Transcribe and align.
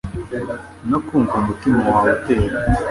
no 0.89 0.99
kumva 1.05 1.31
uko 1.33 1.39
umutima 1.43 1.79
wawe 1.89 2.09
utera 2.17 2.55